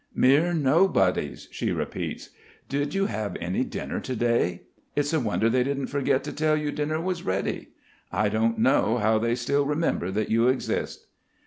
"Mere 0.15 0.51
nobodies!" 0.51 1.47
she 1.51 1.71
repeats. 1.71 2.31
"Did 2.67 2.95
you 2.95 3.05
have 3.05 3.37
any 3.39 3.63
dinner 3.63 3.99
to 3.99 4.15
day? 4.15 4.63
It's 4.95 5.13
a 5.13 5.19
wonder 5.19 5.47
they 5.47 5.63
didn't 5.63 5.93
forget 5.93 6.23
to 6.23 6.33
tell 6.33 6.57
you 6.57 6.71
dinner 6.71 6.99
was 6.99 7.21
ready. 7.21 7.67
I 8.11 8.27
don't 8.27 8.57
know 8.57 8.97
how 8.97 9.19
they 9.19 9.35
still 9.35 9.63
remember 9.63 10.09
that 10.09 10.31
you 10.31 10.47
exist." 10.47 11.05